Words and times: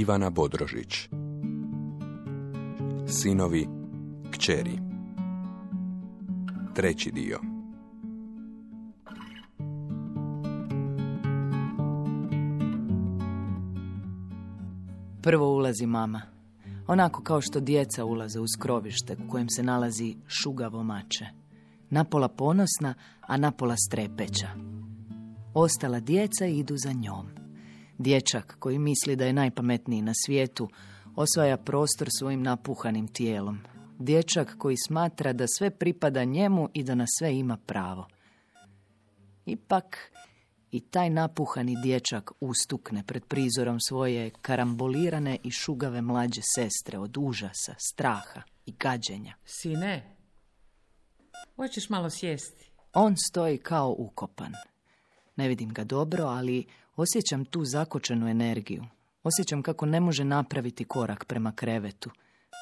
Ivana 0.00 0.30
Bodrožić 0.30 1.08
Sinovi 3.06 3.66
kćeri 4.30 4.78
Treći 6.74 7.10
dio 7.10 7.40
Prvo 15.22 15.54
ulazi 15.54 15.86
mama. 15.86 16.22
Onako 16.86 17.22
kao 17.22 17.40
što 17.40 17.60
djeca 17.60 18.04
ulaze 18.04 18.40
u 18.40 18.48
skrovište 18.48 19.16
u 19.26 19.30
kojem 19.30 19.48
se 19.48 19.62
nalazi 19.62 20.16
šugavo 20.26 20.82
mače. 20.82 21.26
Napola 21.90 22.28
ponosna, 22.28 22.94
a 23.20 23.36
napola 23.36 23.76
strepeća. 23.76 24.48
Ostala 25.54 26.00
djeca 26.00 26.46
idu 26.46 26.76
za 26.76 26.92
njom. 26.92 27.39
Dječak 28.02 28.56
koji 28.58 28.78
misli 28.78 29.16
da 29.16 29.24
je 29.24 29.32
najpametniji 29.32 30.02
na 30.02 30.12
svijetu 30.26 30.68
osvaja 31.16 31.56
prostor 31.56 32.08
svojim 32.18 32.42
napuhanim 32.42 33.08
tijelom. 33.08 33.58
Dječak 33.98 34.54
koji 34.58 34.76
smatra 34.86 35.32
da 35.32 35.44
sve 35.58 35.70
pripada 35.70 36.24
njemu 36.24 36.68
i 36.74 36.82
da 36.82 36.94
na 36.94 37.04
sve 37.18 37.36
ima 37.36 37.56
pravo. 37.56 38.08
Ipak 39.46 40.12
i 40.70 40.80
taj 40.80 41.10
napuhani 41.10 41.76
dječak 41.82 42.30
ustukne 42.40 43.02
pred 43.06 43.24
prizorom 43.24 43.80
svoje 43.80 44.30
karambolirane 44.30 45.38
i 45.42 45.50
šugave 45.50 46.02
mlađe 46.02 46.40
sestre 46.54 46.98
od 46.98 47.16
užasa, 47.16 47.74
straha 47.78 48.42
i 48.66 48.72
gađenja. 48.72 49.34
Sine, 49.44 50.16
hoćeš 51.56 51.88
malo 51.88 52.10
sjesti? 52.10 52.70
On 52.92 53.14
stoji 53.16 53.58
kao 53.58 53.94
ukopan. 53.98 54.52
Ne 55.36 55.48
vidim 55.48 55.68
ga 55.68 55.84
dobro, 55.84 56.24
ali 56.24 56.66
osjećam 57.00 57.44
tu 57.44 57.64
zakočenu 57.64 58.28
energiju. 58.28 58.84
Osjećam 59.22 59.62
kako 59.62 59.86
ne 59.86 60.00
može 60.00 60.24
napraviti 60.24 60.84
korak 60.84 61.24
prema 61.24 61.52
krevetu. 61.52 62.10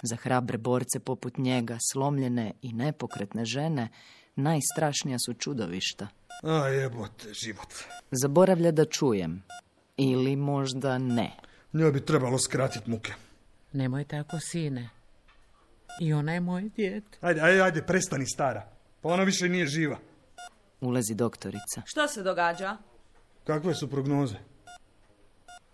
Za 0.02 0.16
hrabre 0.16 0.58
borce 0.58 1.00
poput 1.00 1.38
njega, 1.38 1.78
slomljene 1.92 2.52
i 2.62 2.72
nepokretne 2.72 3.44
žene, 3.44 3.88
najstrašnija 4.36 5.18
su 5.26 5.34
čudovišta. 5.34 6.08
A 6.42 6.68
jebote, 6.68 7.32
život. 7.32 7.74
Zaboravlja 8.10 8.70
da 8.70 8.84
čujem. 8.84 9.42
Ili 9.96 10.36
možda 10.36 10.98
ne. 10.98 11.36
Njoj 11.72 11.92
bi 11.92 12.04
trebalo 12.04 12.38
skratiti 12.38 12.90
muke. 12.90 13.12
Nemoj 13.72 14.04
tako, 14.04 14.40
sine. 14.40 14.90
I 16.00 16.12
ona 16.12 16.32
je 16.34 16.40
moj 16.40 16.70
djed. 16.76 17.04
Ajde, 17.20 17.40
ajde, 17.40 17.62
ajde, 17.62 17.82
prestani 17.82 18.26
stara. 18.26 18.68
Pa 19.00 19.08
ona 19.08 19.22
više 19.22 19.48
nije 19.48 19.66
živa. 19.66 19.98
Ulazi 20.80 21.14
doktorica. 21.14 21.82
Što 21.84 22.08
se 22.08 22.22
događa? 22.22 22.76
Kakve 23.48 23.74
su 23.74 23.90
prognoze? 23.90 24.34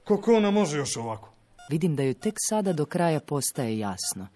Kako 0.04 0.34
ona 0.34 0.50
može 0.50 0.78
još 0.78 0.96
ovako? 0.96 1.32
Vidim 1.70 1.96
da 1.96 2.02
joj 2.02 2.14
tek 2.14 2.34
sada 2.48 2.72
do 2.72 2.86
kraja 2.86 3.20
postaje 3.20 3.78
jasno. 3.78 4.28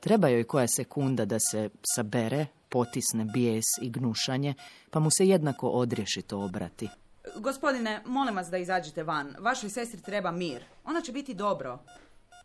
Treba 0.00 0.28
joj 0.28 0.44
koja 0.44 0.68
sekunda 0.68 1.24
da 1.24 1.38
se 1.40 1.70
sabere, 1.94 2.46
potisne 2.68 3.24
bijes 3.24 3.64
i 3.82 3.90
gnušanje, 3.90 4.54
pa 4.90 5.00
mu 5.00 5.10
se 5.10 5.26
jednako 5.26 5.68
odriješito 5.68 6.40
obrati. 6.40 6.88
Gospodine, 7.36 8.02
molim 8.06 8.36
vas 8.36 8.50
da 8.50 8.58
izađete 8.58 9.02
van. 9.02 9.34
Vašoj 9.38 9.70
sestri 9.70 10.02
treba 10.02 10.30
mir. 10.30 10.64
Ona 10.84 11.00
će 11.00 11.12
biti 11.12 11.34
dobro. 11.34 11.78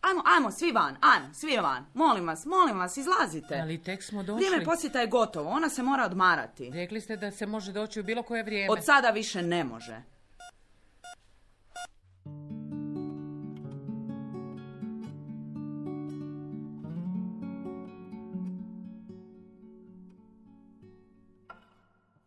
Ajmo, 0.01 0.21
ajmo, 0.25 0.51
svi 0.51 0.71
van, 0.71 0.95
ajmo, 1.01 1.33
svi 1.33 1.57
van. 1.57 1.85
Molim 1.93 2.27
vas, 2.27 2.45
molim 2.45 2.79
vas, 2.79 2.97
izlazite. 2.97 3.59
Ali 3.61 3.83
tek 3.83 4.03
smo 4.03 4.23
došli. 4.23 4.45
Vrijeme 4.45 4.65
posjeta 4.65 5.01
je 5.01 5.07
gotovo, 5.07 5.49
ona 5.49 5.69
se 5.69 5.83
mora 5.83 6.05
odmarati. 6.05 6.69
Rekli 6.73 7.01
ste 7.01 7.17
da 7.17 7.31
se 7.31 7.45
može 7.45 7.71
doći 7.71 7.99
u 7.99 8.03
bilo 8.03 8.23
koje 8.23 8.43
vrijeme. 8.43 8.73
Od 8.73 8.85
sada 8.85 9.09
više 9.09 9.41
ne 9.41 9.63
može. 9.63 10.14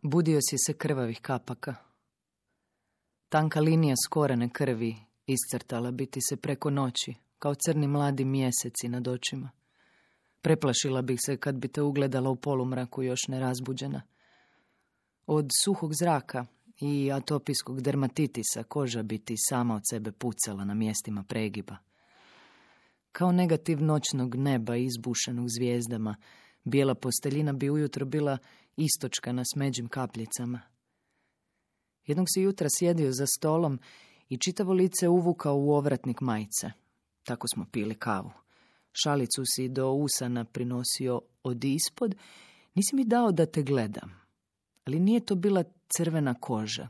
Budio 0.09 0.39
si 0.41 0.55
se 0.57 0.73
krvavih 0.73 1.19
kapaka. 1.21 1.75
Tanka 3.29 3.59
linija 3.59 3.95
skorene 4.05 4.49
krvi 4.49 4.95
iscrtala 5.25 5.91
biti 5.91 6.19
se 6.21 6.35
preko 6.37 6.69
noći, 6.69 7.13
kao 7.39 7.55
crni 7.55 7.87
mladi 7.87 8.25
mjeseci 8.25 8.87
nad 8.87 9.07
očima. 9.07 9.51
Preplašila 10.41 11.01
bih 11.01 11.19
se 11.25 11.37
kad 11.37 11.55
bi 11.55 11.67
te 11.67 11.81
ugledala 11.81 12.29
u 12.29 12.35
polumraku 12.35 13.03
još 13.03 13.27
nerazbuđena. 13.27 14.01
Od 15.27 15.49
suhog 15.63 15.93
zraka 15.93 16.45
i 16.81 17.11
atopijskog 17.11 17.81
dermatitisa 17.81 18.63
koža 18.63 19.03
bi 19.03 19.17
ti 19.17 19.35
sama 19.49 19.75
od 19.75 19.81
sebe 19.89 20.11
pucala 20.11 20.65
na 20.65 20.73
mjestima 20.73 21.23
pregiba. 21.23 21.77
Kao 23.11 23.31
negativ 23.31 23.83
noćnog 23.83 24.35
neba 24.35 24.75
izbušenog 24.75 25.47
zvijezdama, 25.57 26.15
bijela 26.63 26.95
posteljina 26.95 27.53
bi 27.53 27.69
ujutro 27.69 28.05
bila 28.05 28.37
istočka 28.79 29.31
na 29.31 29.43
smeđim 29.53 29.87
kapljicama. 29.87 30.61
Jednog 32.05 32.27
si 32.33 32.41
jutra 32.41 32.67
sjedio 32.79 33.11
za 33.11 33.25
stolom 33.27 33.79
i 34.29 34.37
čitavo 34.37 34.73
lice 34.73 35.07
uvukao 35.07 35.55
u 35.57 35.71
ovratnik 35.71 36.21
majice. 36.21 36.71
Tako 37.23 37.47
smo 37.47 37.65
pili 37.71 37.95
kavu. 37.95 38.31
Šalicu 39.03 39.43
si 39.45 39.69
do 39.69 39.91
usana 39.91 40.45
prinosio 40.45 41.21
od 41.43 41.63
ispod. 41.63 42.15
Nisi 42.73 42.95
mi 42.95 43.03
dao 43.03 43.31
da 43.31 43.45
te 43.45 43.63
gledam. 43.63 44.21
Ali 44.85 44.99
nije 44.99 45.19
to 45.19 45.35
bila 45.35 45.63
crvena 45.87 46.33
koža. 46.33 46.87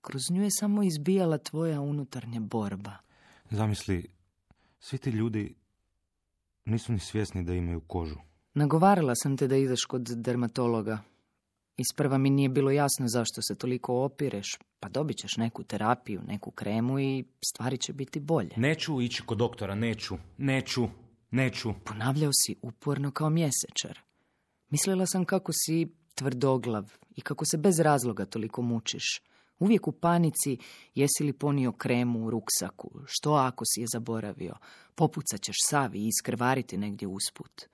Kroz 0.00 0.22
nju 0.30 0.42
je 0.42 0.50
samo 0.50 0.82
izbijala 0.82 1.38
tvoja 1.38 1.80
unutarnja 1.80 2.40
borba. 2.40 2.96
Zamisli, 3.50 4.06
svi 4.80 4.98
ti 4.98 5.10
ljudi 5.10 5.54
nisu 6.64 6.92
ni 6.92 6.98
svjesni 6.98 7.42
da 7.42 7.54
imaju 7.54 7.80
kožu. 7.80 8.18
Nagovarala 8.58 9.14
sam 9.14 9.36
te 9.36 9.46
da 9.46 9.56
ideš 9.56 9.84
kod 9.84 10.02
dermatologa. 10.02 10.98
Isprva 11.76 12.18
mi 12.18 12.30
nije 12.30 12.48
bilo 12.48 12.70
jasno 12.70 13.08
zašto 13.08 13.42
se 13.42 13.54
toliko 13.54 14.04
opireš, 14.04 14.58
pa 14.80 14.88
dobit 14.88 15.16
ćeš 15.16 15.36
neku 15.36 15.64
terapiju, 15.64 16.20
neku 16.26 16.50
kremu 16.50 17.00
i 17.00 17.24
stvari 17.48 17.78
će 17.78 17.92
biti 17.92 18.20
bolje. 18.20 18.50
Neću 18.56 19.00
ići 19.00 19.22
kod 19.22 19.38
doktora, 19.38 19.74
neću, 19.74 20.16
neću, 20.38 20.88
neću. 21.30 21.74
Ponavljao 21.84 22.30
si 22.32 22.56
uporno 22.62 23.10
kao 23.10 23.30
mjesečar. 23.30 23.98
Mislila 24.70 25.06
sam 25.06 25.24
kako 25.24 25.52
si 25.52 25.94
tvrdoglav 26.14 26.92
i 27.16 27.20
kako 27.20 27.44
se 27.44 27.56
bez 27.56 27.80
razloga 27.80 28.24
toliko 28.24 28.62
mučiš. 28.62 29.22
Uvijek 29.58 29.88
u 29.88 29.92
panici 29.92 30.58
jesi 30.94 31.24
li 31.24 31.32
ponio 31.32 31.72
kremu 31.72 32.26
u 32.26 32.30
ruksaku, 32.30 32.90
što 33.06 33.32
ako 33.32 33.64
si 33.64 33.80
je 33.80 33.86
zaboravio, 33.92 34.54
popucat 34.94 35.40
ćeš 35.40 35.56
savi 35.68 35.98
i 35.98 36.08
iskrvariti 36.08 36.76
negdje 36.76 37.08
usput. 37.08 37.68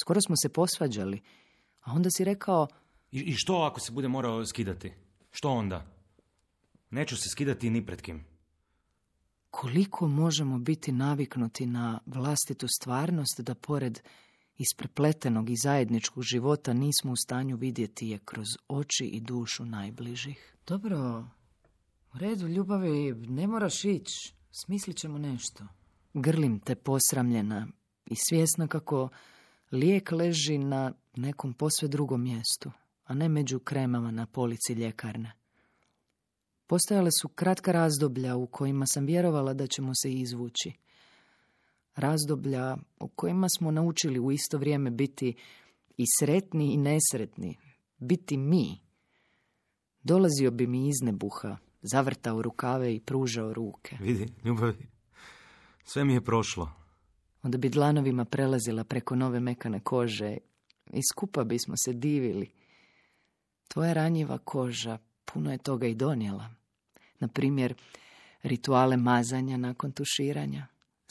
Skoro 0.00 0.20
smo 0.20 0.36
se 0.36 0.48
posvađali, 0.48 1.20
a 1.80 1.92
onda 1.92 2.10
si 2.10 2.24
rekao, 2.24 2.68
I, 3.12 3.20
I 3.20 3.34
što 3.34 3.56
ako 3.56 3.80
se 3.80 3.92
bude 3.92 4.08
morao 4.08 4.46
skidati? 4.46 4.92
Što 5.30 5.50
onda? 5.50 5.86
Neću 6.90 7.16
se 7.16 7.28
skidati 7.28 7.70
ni 7.70 7.86
pred 7.86 8.02
kim. 8.02 8.24
koliko 9.50 10.08
možemo 10.08 10.58
biti 10.58 10.92
naviknuti 10.92 11.66
na 11.66 12.00
vlastitu 12.06 12.66
stvarnost 12.68 13.40
da 13.40 13.54
pored 13.54 14.00
isprepletenog 14.58 15.50
i 15.50 15.56
zajedničkog 15.56 16.22
života 16.22 16.72
nismo 16.72 17.12
u 17.12 17.16
stanju 17.16 17.56
vidjeti 17.56 18.08
je 18.08 18.18
kroz 18.18 18.46
oči 18.68 19.04
i 19.04 19.20
dušu 19.20 19.64
najbližih. 19.64 20.56
Dobro, 20.66 21.24
u 22.14 22.18
redu 22.18 22.48
ljubavi, 22.48 23.14
ne 23.14 23.46
moraš 23.46 23.84
ići, 23.84 24.34
smislit 24.50 24.96
ćemo 24.96 25.18
nešto. 25.18 25.64
Grlim 26.14 26.60
te 26.60 26.74
posramljena 26.74 27.68
i 28.06 28.14
svjesna 28.16 28.66
kako 28.66 29.08
lijek 29.72 30.12
leži 30.12 30.58
na 30.58 30.92
nekom 31.16 31.54
posve 31.54 31.88
drugom 31.88 32.22
mjestu, 32.22 32.70
a 33.04 33.14
ne 33.14 33.28
među 33.28 33.58
kremama 33.58 34.10
na 34.10 34.26
polici 34.26 34.72
ljekarne. 34.72 35.32
Postojale 36.66 37.10
su 37.20 37.28
kratka 37.28 37.72
razdoblja 37.72 38.36
u 38.36 38.46
kojima 38.46 38.86
sam 38.86 39.06
vjerovala 39.06 39.54
da 39.54 39.66
ćemo 39.66 39.92
se 39.94 40.12
izvući. 40.12 40.72
Razdoblja 41.96 42.76
u 43.00 43.08
kojima 43.08 43.46
smo 43.58 43.70
naučili 43.70 44.18
u 44.20 44.32
isto 44.32 44.58
vrijeme 44.58 44.90
biti 44.90 45.34
i 45.96 46.04
sretni 46.18 46.74
i 46.74 46.76
nesretni, 46.76 47.58
biti 47.98 48.36
mi. 48.36 48.80
Dolazio 50.02 50.50
bi 50.50 50.66
mi 50.66 50.88
iz 50.88 51.02
nebuha, 51.02 51.56
zavrtao 51.82 52.42
rukave 52.42 52.94
i 52.94 53.00
pružao 53.00 53.54
ruke. 53.54 53.96
Vidi, 54.00 54.32
ljubavi, 54.44 54.86
sve 55.84 56.04
mi 56.04 56.14
je 56.14 56.24
prošlo. 56.24 56.81
Onda 57.42 57.58
bi 57.58 57.68
dlanovima 57.68 58.24
prelazila 58.24 58.84
preko 58.84 59.16
nove 59.16 59.40
mekane 59.40 59.80
kože 59.80 60.36
i 60.92 61.00
skupa 61.12 61.44
bismo 61.44 61.74
se 61.76 61.92
divili. 61.92 62.50
Tvoja 63.68 63.92
ranjiva 63.92 64.38
koža 64.38 64.98
puno 65.24 65.52
je 65.52 65.58
toga 65.58 65.86
i 65.86 65.94
donijela. 65.94 66.54
Na 67.20 67.28
primjer, 67.28 67.74
rituale 68.42 68.96
mazanja 68.96 69.56
nakon 69.56 69.92
tuširanja. 69.92 70.66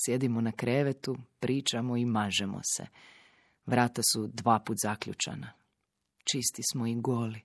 Sjedimo 0.05 0.41
na 0.41 0.51
krevetu, 0.51 1.17
pričamo 1.39 1.97
i 1.97 2.05
mažemo 2.05 2.59
se. 2.75 2.85
Vrata 3.65 4.01
su 4.13 4.27
dva 4.27 4.59
put 4.59 4.77
zaključana. 4.81 5.53
Čisti 6.23 6.61
smo 6.71 6.87
i 6.87 6.95
goli. 6.95 7.41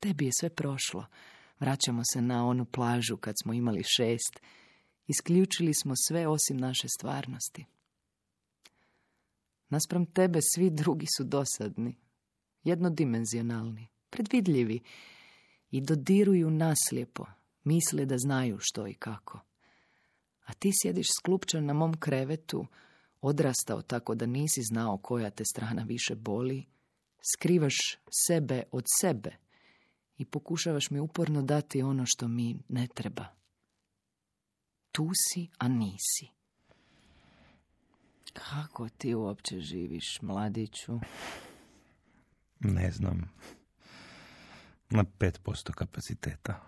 Tebi 0.00 0.24
je 0.24 0.32
sve 0.40 0.50
prošlo. 0.50 1.06
Vraćamo 1.60 2.02
se 2.12 2.22
na 2.22 2.46
onu 2.46 2.64
plažu 2.64 3.16
kad 3.16 3.34
smo 3.42 3.52
imali 3.52 3.82
šest 3.96 4.40
Isključili 5.06 5.74
smo 5.74 5.94
sve 6.08 6.28
osim 6.28 6.56
naše 6.56 6.88
stvarnosti. 6.98 7.64
Naspram 9.68 10.06
tebe 10.06 10.38
svi 10.54 10.70
drugi 10.70 11.06
su 11.16 11.24
dosadni, 11.24 11.96
jednodimenzionalni, 12.64 13.88
predvidljivi 14.10 14.80
i 15.70 15.80
dodiruju 15.80 16.50
naslijepo, 16.50 17.26
misle 17.64 18.04
da 18.04 18.18
znaju 18.18 18.58
što 18.60 18.86
i 18.86 18.94
kako. 18.94 19.40
A 20.44 20.52
ti 20.52 20.70
sjediš 20.82 21.06
sklupčan 21.18 21.64
na 21.64 21.72
mom 21.72 21.94
krevetu, 22.00 22.66
odrastao 23.20 23.82
tako 23.82 24.14
da 24.14 24.26
nisi 24.26 24.60
znao 24.62 24.98
koja 24.98 25.30
te 25.30 25.44
strana 25.44 25.82
više 25.82 26.14
boli, 26.14 26.64
skrivaš 27.34 27.76
sebe 28.26 28.62
od 28.72 28.84
sebe 29.00 29.36
i 30.18 30.24
pokušavaš 30.24 30.90
mi 30.90 31.00
uporno 31.00 31.42
dati 31.42 31.82
ono 31.82 32.04
što 32.06 32.28
mi 32.28 32.56
ne 32.68 32.86
treba. 32.94 33.26
Tu 34.92 35.10
si, 35.14 35.48
a 35.58 35.68
nisi. 35.68 36.35
Kako 38.32 38.88
ti 38.88 39.14
uopće 39.14 39.60
živiš, 39.60 40.22
mladiću? 40.22 41.00
Ne 42.60 42.90
znam. 42.90 43.30
Na 44.90 45.04
5% 45.18 45.72
kapaciteta. 45.72 46.60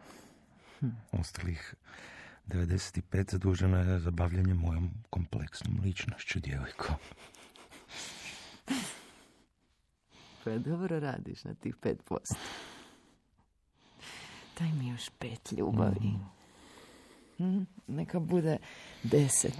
Hm. 0.81 0.89
Ostalih 1.13 1.75
95 2.47 3.31
zadužena 3.33 3.79
je 3.79 3.99
za 4.01 4.11
bavljanje 4.11 4.55
mojom 4.55 4.91
kompleksnom 5.11 5.81
ličnošću, 5.85 6.41
djevojko. 6.41 6.95
Pa 10.45 10.59
dobro 10.59 11.01
radiš 11.01 11.45
na 11.45 11.55
tih 11.55 11.75
5%. 11.77 12.35
Daj 14.59 14.73
mi 14.73 14.89
još 14.89 15.11
pet 15.19 15.53
ljubavi. 15.53 16.13
Mm. 17.39 17.67
Neka 17.87 18.21
bude 18.21 18.59
deset. 19.03 19.59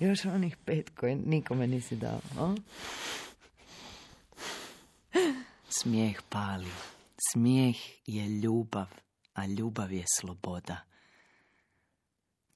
Još 0.00 0.24
onih 0.24 0.56
pet 0.56 0.90
koje 0.90 1.16
nikome 1.16 1.66
nisi 1.66 1.96
dao. 1.96 2.20
O? 2.38 2.54
Smijeh 5.68 6.20
pali. 6.28 6.70
Smijeh 7.32 7.76
je 8.06 8.28
ljubav, 8.28 8.86
a 9.34 9.46
ljubav 9.46 9.92
je 9.92 10.04
sloboda. 10.18 10.76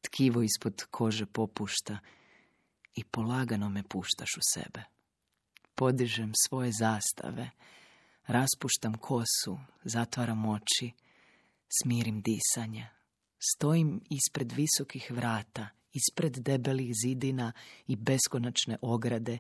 Tkivo 0.01 0.43
ispod 0.43 0.85
kože 0.91 1.27
popušta 1.27 1.99
i 2.95 3.05
polagano 3.05 3.69
me 3.69 3.83
puštaš 3.83 4.37
u 4.37 4.41
sebe. 4.55 4.83
Podižem 5.75 6.33
svoje 6.47 6.73
zastave, 6.73 7.51
raspuštam 8.27 8.95
kosu, 8.95 9.59
zatvaram 9.85 10.47
oči, 10.47 10.93
smirim 11.83 12.23
disanje. 12.23 12.89
Stojim 13.39 14.01
ispred 14.11 14.53
visokih 14.53 15.11
vrata, 15.11 15.69
ispred 15.99 16.39
debelih 16.39 16.93
zidina 17.03 17.53
i 17.87 17.97
beskonačne 17.97 18.77
ograde 18.83 19.39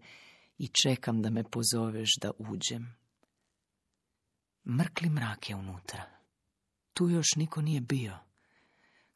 i 0.58 0.68
čekam 0.82 1.22
da 1.22 1.30
me 1.30 1.44
pozoveš 1.44 2.08
da 2.22 2.30
uđem. 2.38 2.94
Mrkli 4.64 5.10
mrak 5.10 5.50
je 5.50 5.56
unutra. 5.56 6.04
Tu 6.92 7.08
još 7.08 7.26
niko 7.36 7.62
nije 7.62 7.80
bio. 7.80 8.18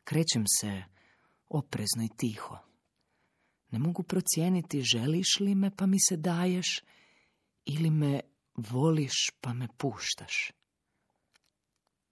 Krećem 0.04 0.44
se 0.60 0.82
oprezno 1.48 2.04
i 2.04 2.16
tiho. 2.16 2.58
Ne 3.70 3.78
mogu 3.78 4.02
procijeniti 4.02 4.82
želiš 4.82 5.40
li 5.40 5.54
me 5.54 5.76
pa 5.76 5.86
mi 5.86 5.96
se 6.08 6.16
daješ 6.16 6.80
ili 7.64 7.90
me 7.90 8.20
voliš 8.56 9.30
pa 9.40 9.52
me 9.52 9.68
puštaš. 9.76 10.52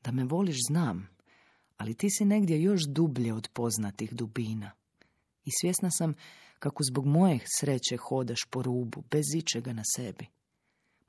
Da 0.05 0.13
me 0.13 0.25
voliš 0.25 0.57
znam, 0.69 1.09
ali 1.77 1.95
ti 1.95 2.11
si 2.11 2.25
negdje 2.25 2.63
još 2.63 2.83
dublje 2.89 3.35
od 3.35 3.49
poznatih 3.53 4.13
dubina. 4.13 4.71
I 5.51 5.59
svjesna 5.61 5.91
sam 5.91 6.15
kako 6.59 6.85
zbog 6.85 7.07
moje 7.07 7.39
sreće 7.59 7.97
hodaš 7.97 8.41
po 8.51 8.63
rubu, 8.63 9.03
bez 9.11 9.25
ičega 9.37 9.73
na 9.73 9.83
sebi. 9.97 10.27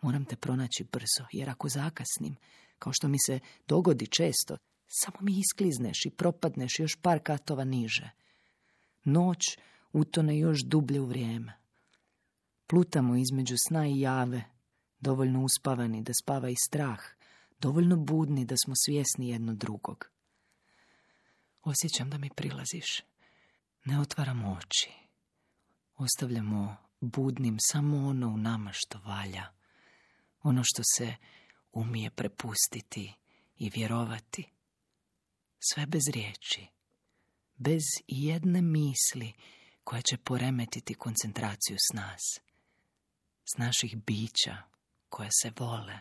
Moram 0.01 0.25
te 0.25 0.35
pronaći 0.35 0.83
brzo, 0.91 1.25
jer 1.31 1.49
ako 1.49 1.69
zakasnim, 1.69 2.35
kao 2.79 2.93
što 2.93 3.07
mi 3.07 3.17
se 3.25 3.39
dogodi 3.67 4.07
često, 4.07 4.57
samo 4.87 5.17
mi 5.21 5.39
isklizneš 5.39 6.05
i 6.05 6.09
propadneš 6.09 6.79
još 6.79 6.95
par 6.95 7.19
katova 7.23 7.63
niže. 7.63 8.09
Noć 9.03 9.57
utone 9.93 10.39
još 10.39 10.59
dublje 10.63 11.01
u 11.01 11.05
vrijeme. 11.05 11.53
Plutamo 12.67 13.15
između 13.15 13.55
sna 13.67 13.87
i 13.87 13.99
jave, 13.99 14.43
dovoljno 14.99 15.43
uspavani 15.43 16.03
da 16.03 16.13
spava 16.23 16.49
i 16.49 16.55
strah, 16.67 16.99
dovoljno 17.59 17.97
budni 17.97 18.45
da 18.45 18.55
smo 18.65 18.73
svjesni 18.85 19.29
jedno 19.29 19.53
drugog. 19.53 20.09
Osjećam 21.63 22.09
da 22.09 22.17
mi 22.17 22.29
prilaziš. 22.35 23.10
Ne 23.85 23.99
otvaram 23.99 24.45
oči. 24.45 24.91
Ostavljamo 25.97 26.75
budnim 26.99 27.57
samo 27.59 28.07
ono 28.07 28.27
u 28.27 28.37
nama 28.37 28.71
što 28.73 28.99
valja. 28.99 29.45
Ono 30.43 30.61
što 30.63 30.81
se 30.95 31.15
umije 31.71 32.09
prepustiti 32.09 33.13
i 33.57 33.69
vjerovati. 33.69 34.45
Sve 35.59 35.85
bez 35.85 36.01
riječi. 36.13 36.67
Bez 37.55 37.83
jedne 38.07 38.61
misli 38.61 39.33
koja 39.83 40.01
će 40.01 40.17
poremetiti 40.17 40.93
koncentraciju 40.93 41.77
s 41.79 41.93
nas. 41.93 42.21
S 43.53 43.57
naših 43.57 43.97
bića 44.05 44.57
koja 45.09 45.29
se 45.41 45.51
vole. 45.59 45.99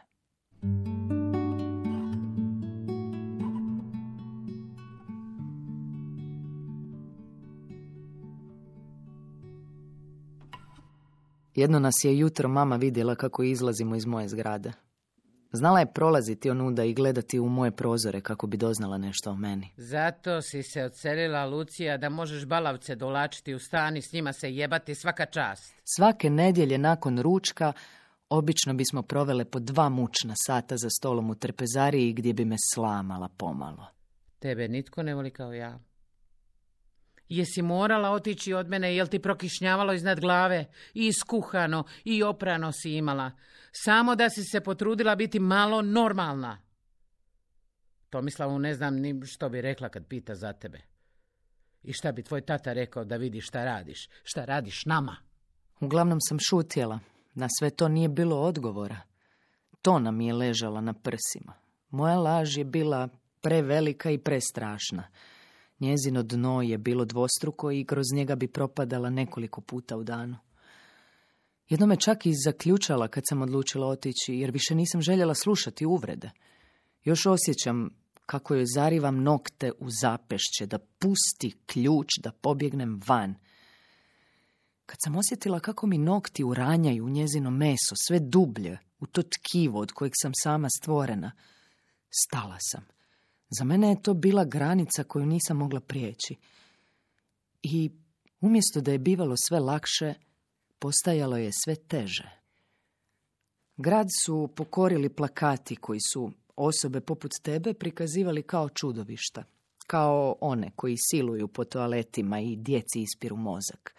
Jedno 11.61 11.79
nas 11.79 11.95
je 12.05 12.19
jutro 12.19 12.49
mama 12.49 12.77
vidjela 12.77 13.15
kako 13.15 13.43
izlazimo 13.43 13.97
iz 13.97 14.07
moje 14.07 14.29
zgrade. 14.29 14.73
Znala 15.53 15.81
je 15.81 15.93
prolaziti 15.93 16.51
onuda 16.51 16.85
i 16.85 16.95
gledati 16.95 17.41
u 17.41 17.49
moje 17.49 17.71
prozore 17.71 18.21
kako 18.21 18.47
bi 18.47 18.57
doznala 18.57 18.99
nešto 18.99 19.31
o 19.31 19.37
meni. 19.37 19.69
Zato 19.77 20.43
si 20.43 20.63
se 20.63 20.85
odselila, 20.85 21.47
Lucija, 21.47 21.97
da 21.97 22.09
možeš 22.09 22.47
balavce 22.47 22.95
dolačiti 22.95 23.55
u 23.55 23.59
stan 23.59 23.97
i 23.97 24.03
s 24.03 24.13
njima 24.13 24.33
se 24.33 24.55
jebati 24.55 24.95
svaka 24.95 25.27
čast. 25.27 25.75
Svake 25.97 26.31
nedjelje 26.31 26.79
nakon 26.79 27.19
ručka 27.19 27.73
obično 28.29 28.75
bismo 28.75 29.03
provele 29.03 29.45
po 29.45 29.59
dva 29.59 29.89
mučna 29.89 30.35
sata 30.47 30.77
za 30.77 30.89
stolom 30.91 31.31
u 31.31 31.35
trpezariji 31.35 32.13
gdje 32.13 32.33
bi 32.33 32.45
me 32.45 32.57
slamala 32.75 33.29
pomalo. 33.37 33.87
Tebe 34.39 34.69
nitko 34.69 35.03
ne 35.03 35.15
voli 35.15 35.31
kao 35.31 35.53
ja. 35.53 35.79
Jesi 37.31 37.63
morala 37.63 38.11
otići 38.11 38.55
od 38.55 38.69
mene, 38.69 38.95
jel 38.97 39.07
ti 39.07 39.19
prokišnjavalo 39.19 39.93
iznad 39.93 40.21
glave? 40.21 40.65
I 40.95 41.07
iskuhano, 41.07 41.85
i 42.05 42.23
oprano 42.23 42.73
si 42.73 42.91
imala. 42.91 43.31
Samo 43.73 44.15
da 44.17 44.31
si 44.31 44.45
se 44.45 44.61
potrudila 44.61 45.17
biti 45.17 45.39
malo 45.41 45.83
normalna. 45.83 46.59
Tomislavu 48.11 48.59
ne 48.59 48.75
znam 48.75 48.95
ni 48.95 49.21
što 49.27 49.49
bi 49.49 49.61
rekla 49.61 49.89
kad 49.89 50.07
pita 50.07 50.35
za 50.35 50.53
tebe. 50.53 50.81
I 51.83 51.93
šta 51.93 52.13
bi 52.13 52.23
tvoj 52.23 52.41
tata 52.41 52.73
rekao 52.73 53.05
da 53.05 53.17
vidi 53.17 53.41
šta 53.41 53.65
radiš? 53.65 54.09
Šta 54.23 54.45
radiš 54.45 54.85
nama? 54.87 55.17
Uglavnom 55.81 56.19
sam 56.21 56.39
šutjela. 56.39 56.99
Na 57.35 57.47
sve 57.59 57.71
to 57.71 57.89
nije 57.89 58.09
bilo 58.09 58.41
odgovora. 58.41 59.01
To 59.83 59.99
nam 59.99 60.21
je 60.21 60.35
ležala 60.35 60.81
na 60.81 60.93
prsima. 60.93 61.55
Moja 61.91 62.19
laž 62.19 62.57
je 62.57 62.65
bila 62.65 63.09
prevelika 63.41 64.11
i 64.11 64.19
prestrašna. 64.19 65.09
Njezino 65.81 66.23
dno 66.23 66.63
je 66.63 66.79
bilo 66.79 67.05
dvostruko 67.05 67.71
i 67.71 67.85
kroz 67.85 68.07
njega 68.15 68.35
bi 68.35 68.49
propadala 68.49 69.11
nekoliko 69.11 69.61
puta 69.61 69.97
u 69.97 70.05
danu. 70.05 70.37
Jedno 71.69 71.87
me 71.87 71.97
čak 71.97 72.27
i 72.27 72.35
zaključala 72.45 73.09
kad 73.09 73.25
sam 73.29 73.43
odlučila 73.43 73.87
otići, 73.87 74.35
jer 74.35 74.51
više 74.51 74.75
nisam 74.75 75.03
željela 75.03 75.35
slušati 75.35 75.87
uvrede. 75.87 76.31
Još 77.05 77.27
osjećam 77.27 77.91
kako 78.27 78.55
joj 78.55 78.65
zarivam 78.75 79.23
nokte 79.23 79.73
u 79.79 79.91
zapešće, 80.01 80.67
da 80.67 80.79
pusti 80.79 81.57
ključ, 81.67 82.09
da 82.23 82.33
pobjegnem 82.33 83.01
van. 83.07 83.35
Kad 84.87 84.97
sam 85.05 85.17
osjetila 85.17 85.61
kako 85.61 85.87
mi 85.87 85.99
nokti 85.99 86.45
uranjaju 86.45 87.05
u 87.05 87.11
njezino 87.11 87.51
meso, 87.51 87.95
sve 88.07 88.19
dublje, 88.19 88.79
u 89.01 89.07
to 89.07 89.23
tkivo 89.23 89.81
od 89.81 89.93
kojeg 89.93 90.13
sam 90.23 90.33
sama 90.43 90.69
stvorena, 90.81 91.33
stala 92.11 92.57
sam. 92.61 93.00
Za 93.51 93.65
mene 93.65 93.89
je 93.89 94.03
to 94.03 94.15
bila 94.15 94.45
granica 94.45 95.05
koju 95.05 95.27
nisam 95.27 95.57
mogla 95.57 95.81
prijeći. 95.81 96.37
I 97.63 97.91
umjesto 98.41 98.81
da 98.81 98.93
je 98.93 98.99
bivalo 98.99 99.35
sve 99.49 99.61
lakše, 99.61 100.15
postajalo 100.79 101.37
je 101.37 101.51
sve 101.65 101.75
teže. 101.75 102.31
Grad 103.77 104.07
su 104.25 104.49
pokorili 104.57 105.09
plakati 105.09 105.77
koji 105.77 106.01
su 106.13 106.31
osobe 106.57 107.01
poput 107.01 107.31
tebe 107.43 107.75
prikazivali 107.75 108.43
kao 108.43 108.69
čudovišta, 108.69 109.45
kao 109.87 110.37
one 110.41 110.71
koji 110.77 110.97
siluju 111.11 111.49
po 111.49 111.65
toaletima 111.65 112.41
i 112.41 112.57
djeci 112.57 113.01
ispiru 113.01 113.37
mozak, 113.37 113.95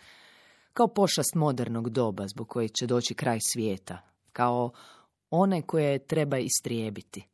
kao 0.74 0.88
pošast 0.88 1.36
modernog 1.36 1.90
doba 1.90 2.28
zbog 2.28 2.48
koje 2.48 2.70
će 2.70 2.88
doći 2.88 3.14
kraj 3.14 3.40
svijeta, 3.54 4.02
kao 4.34 4.72
one 5.30 5.62
koje 5.62 6.00
treba 6.00 6.38
istrijebiti. 6.38 7.31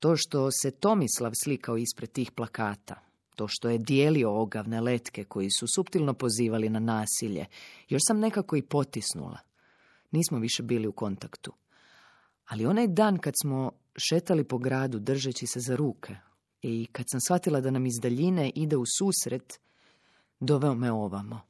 To 0.00 0.16
što 0.16 0.50
se 0.50 0.70
Tomislav 0.70 1.32
slikao 1.44 1.76
ispred 1.76 2.12
tih 2.12 2.32
plakata, 2.32 3.00
to 3.34 3.48
što 3.48 3.68
je 3.68 3.78
dijelio 3.78 4.40
ogavne 4.40 4.80
letke 4.80 5.24
koji 5.24 5.48
su 5.58 5.66
suptilno 5.74 6.14
pozivali 6.14 6.68
na 6.68 6.78
nasilje, 6.78 7.46
još 7.88 8.02
sam 8.06 8.18
nekako 8.18 8.56
i 8.56 8.62
potisnula. 8.62 9.38
Nismo 10.10 10.38
više 10.38 10.62
bili 10.62 10.86
u 10.86 10.92
kontaktu. 10.92 11.52
Ali 12.46 12.66
onaj 12.66 12.86
dan 12.86 13.18
kad 13.18 13.34
smo 13.42 13.72
šetali 13.96 14.44
po 14.44 14.58
gradu 14.58 14.98
držeći 14.98 15.46
se 15.46 15.60
za 15.60 15.76
ruke 15.76 16.16
i 16.62 16.86
kad 16.92 17.06
sam 17.10 17.20
shvatila 17.20 17.60
da 17.60 17.70
nam 17.70 17.86
iz 17.86 17.94
daljine 18.02 18.50
ide 18.54 18.76
u 18.76 18.84
susret, 18.98 19.60
doveo 20.40 20.74
me 20.74 20.92
ovamo. 20.92 21.40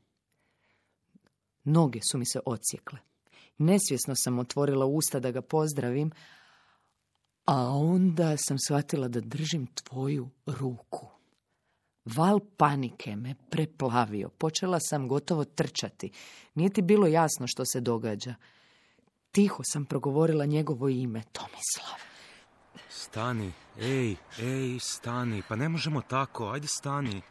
Noge 1.64 2.00
su 2.10 2.18
mi 2.18 2.26
se 2.26 2.40
ocijekle. 2.46 2.98
Nesvjesno 3.58 4.14
sam 4.16 4.38
otvorila 4.38 4.86
usta 4.86 5.20
da 5.20 5.30
ga 5.30 5.42
pozdravim, 5.42 6.10
a 7.50 7.70
onda 7.70 8.36
sam 8.36 8.58
shvatila 8.58 9.08
da 9.08 9.20
držim 9.20 9.66
tvoju 9.66 10.28
ruku. 10.46 11.06
Val 12.04 12.40
panike 12.56 13.16
me 13.16 13.34
preplavio. 13.50 14.28
Počela 14.28 14.78
sam 14.80 15.08
gotovo 15.08 15.44
trčati. 15.44 16.10
Nije 16.54 16.70
ti 16.70 16.82
bilo 16.82 17.06
jasno 17.06 17.46
što 17.46 17.64
se 17.64 17.80
događa. 17.80 18.34
Tiho 19.32 19.62
sam 19.64 19.84
progovorila 19.84 20.44
njegovo 20.44 20.88
ime, 20.88 21.22
Tomislav. 21.32 22.00
Stani, 22.88 23.52
ej, 23.80 24.16
ej, 24.38 24.78
stani. 24.80 25.42
Pa 25.48 25.56
ne 25.56 25.68
možemo 25.68 26.02
tako, 26.02 26.48
ajde 26.48 26.66
stani. 26.66 27.22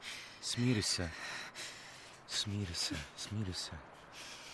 Smiri 0.41 0.81
se. 0.81 1.09
Smiri 2.27 2.73
se, 2.73 2.95
smiri 3.17 3.53
se. 3.53 3.71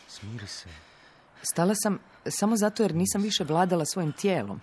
Smiri 0.07 0.47
se. 0.47 0.69
Stala 1.41 1.73
sam 1.75 1.99
samo 2.25 2.55
zato 2.57 2.83
jer 2.83 2.95
nisam 2.95 3.21
više 3.21 3.43
vladala 3.43 3.85
svojim 3.85 4.11
tijelom. 4.11 4.61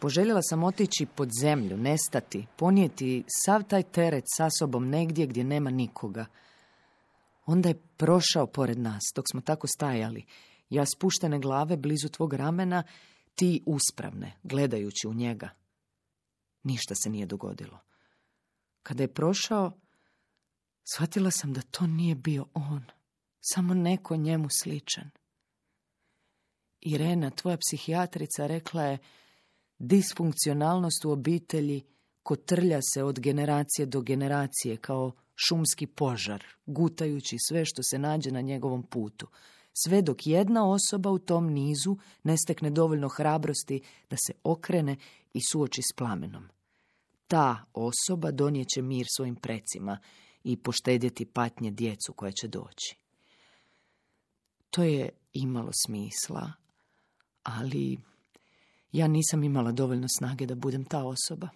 Poželjela 0.00 0.42
sam 0.42 0.64
otići 0.64 1.06
pod 1.06 1.30
zemlju, 1.40 1.76
nestati, 1.76 2.46
ponijeti 2.56 3.24
sav 3.44 3.62
taj 3.62 3.82
teret 3.82 4.24
sa 4.36 4.48
sobom 4.58 4.88
negdje 4.88 5.26
gdje 5.26 5.44
nema 5.44 5.70
nikoga. 5.70 6.26
Onda 7.46 7.68
je 7.68 7.82
prošao 7.96 8.46
pored 8.46 8.78
nas, 8.78 9.02
dok 9.14 9.24
smo 9.30 9.40
tako 9.40 9.66
stajali. 9.66 10.24
Ja 10.70 10.86
spuštene 10.86 11.38
glave 11.38 11.76
blizu 11.76 12.08
tvog 12.08 12.32
ramena, 12.32 12.82
ti 13.34 13.62
uspravne, 13.66 14.32
gledajući 14.42 15.08
u 15.08 15.14
njega. 15.14 15.48
Ništa 16.62 16.94
se 16.94 17.10
nije 17.10 17.26
dogodilo. 17.26 17.78
Kada 18.82 19.02
je 19.02 19.14
prošao, 19.14 19.72
shvatila 20.94 21.30
sam 21.30 21.52
da 21.52 21.60
to 21.60 21.86
nije 21.86 22.14
bio 22.14 22.46
on, 22.54 22.84
samo 23.40 23.74
neko 23.74 24.16
njemu 24.16 24.48
sličan. 24.50 25.10
Irena, 26.80 27.30
tvoja 27.30 27.56
psihijatrica, 27.56 28.46
rekla 28.46 28.82
je 28.82 28.98
disfunkcionalnost 29.78 31.04
u 31.04 31.10
obitelji 31.10 31.82
kotrlja 32.22 32.80
se 32.94 33.02
od 33.02 33.20
generacije 33.20 33.86
do 33.86 34.00
generacije 34.00 34.76
kao 34.76 35.12
šumski 35.36 35.86
požar, 35.86 36.44
gutajući 36.66 37.36
sve 37.48 37.64
što 37.64 37.82
se 37.82 37.98
nađe 37.98 38.30
na 38.30 38.40
njegovom 38.40 38.82
putu, 38.82 39.26
sve 39.72 40.02
dok 40.02 40.26
jedna 40.26 40.70
osoba 40.70 41.10
u 41.10 41.18
tom 41.18 41.52
nizu 41.52 41.96
ne 42.22 42.36
stekne 42.36 42.70
dovoljno 42.70 43.08
hrabrosti 43.08 43.80
da 44.10 44.16
se 44.26 44.32
okrene 44.42 44.96
i 45.32 45.40
suoči 45.50 45.82
s 45.82 45.96
plamenom. 45.96 46.48
Ta 47.26 47.64
osoba 47.72 48.30
donijeće 48.30 48.82
mir 48.82 49.06
svojim 49.16 49.36
precima 49.36 49.98
i 50.44 50.56
poštedjeti 50.56 51.24
patnje 51.24 51.70
djecu 51.70 52.12
koja 52.12 52.32
će 52.32 52.48
doći. 52.48 52.96
To 54.70 54.82
je 54.82 55.08
imalo 55.32 55.70
smisla, 55.84 56.52
ali 57.42 57.98
ja 58.92 59.08
nisam 59.08 59.44
imala 59.44 59.72
dovoljno 59.72 60.06
snage 60.18 60.46
da 60.46 60.54
budem 60.54 60.84
ta 60.84 61.04
osoba. 61.04 61.48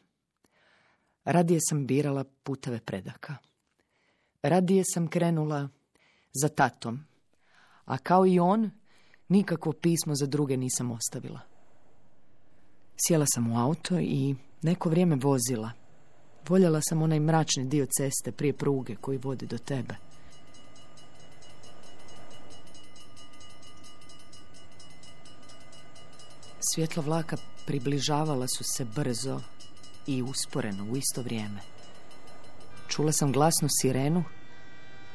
Radije 1.24 1.60
sam 1.68 1.86
birala 1.86 2.24
puteve 2.42 2.80
predaka. 2.80 3.36
Radije 4.42 4.84
sam 4.94 5.08
krenula 5.08 5.68
za 6.42 6.48
tatom, 6.48 7.04
a 7.84 7.98
kao 7.98 8.26
i 8.26 8.38
on, 8.38 8.70
nikakvo 9.28 9.72
pismo 9.72 10.14
za 10.14 10.26
druge 10.26 10.56
nisam 10.56 10.90
ostavila. 10.90 11.40
Sjela 13.06 13.26
sam 13.34 13.52
u 13.52 13.58
auto 13.58 13.98
i 14.00 14.34
neko 14.62 14.88
vrijeme 14.88 15.16
vozila. 15.16 15.70
Voljela 16.48 16.80
sam 16.80 17.02
onaj 17.02 17.20
mračni 17.20 17.64
dio 17.64 17.86
ceste 17.98 18.32
prije 18.32 18.52
pruge 18.52 18.96
koji 18.96 19.18
vodi 19.18 19.46
do 19.46 19.58
tebe. 19.58 19.94
Svjetla 26.64 27.02
vlaka 27.02 27.36
približavala 27.66 28.46
su 28.48 28.64
se 28.64 28.84
brzo 28.84 29.40
i 30.06 30.22
usporeno 30.22 30.84
u 30.84 30.96
isto 30.96 31.22
vrijeme. 31.22 31.60
Čula 32.88 33.12
sam 33.12 33.32
glasnu 33.32 33.68
sirenu, 33.80 34.24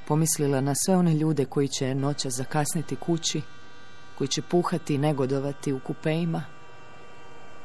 pomislila 0.07 0.61
na 0.61 0.75
sve 0.75 0.95
one 0.95 1.13
ljude 1.13 1.45
koji 1.45 1.67
će 1.67 1.95
noća 1.95 2.29
zakasniti 2.29 2.95
kući, 2.95 3.41
koji 4.17 4.27
će 4.27 4.41
puhati 4.41 4.95
i 4.95 4.97
negodovati 4.97 5.73
u 5.73 5.79
kupejima. 5.79 6.43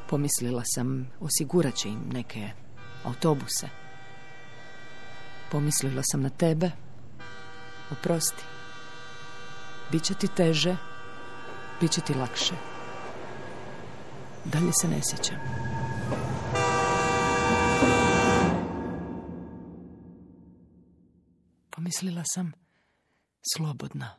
Pomislila 0.08 0.62
sam, 0.64 1.10
osigurat 1.20 1.74
će 1.74 1.88
im 1.88 2.02
neke 2.12 2.50
autobuse. 3.04 3.68
Pomislila 5.50 6.02
sam 6.02 6.22
na 6.22 6.30
tebe. 6.30 6.70
Oprosti. 7.90 8.42
Biće 9.92 10.14
ti 10.14 10.28
teže, 10.28 10.76
bit 11.80 11.90
će 11.90 12.00
ti 12.00 12.14
lakše. 12.14 12.71
Dalje 14.44 14.72
se 14.80 14.88
ne 14.88 15.00
sjećam. 15.02 15.36
Pomislila 21.70 22.22
sam 22.24 22.52
slobodna. 23.54 24.10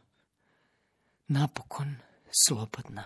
Napokon 1.28 1.96
slobodna. 2.48 3.04